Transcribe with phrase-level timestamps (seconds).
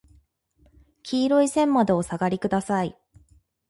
[1.03, 2.97] 黄色い線までお下りください。